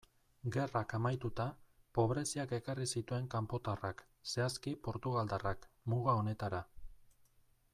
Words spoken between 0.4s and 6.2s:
Gerrak amaituta, pobreziak ekarri zituen kanpotarrak, zehazki portugaldarrak, muga